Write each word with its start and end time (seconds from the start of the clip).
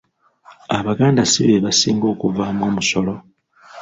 “Abaganda 0.77 1.21
si 1.31 1.39
bebasinga 1.47 2.05
okuvaamu 2.13 2.61
omusolo? 2.69 3.13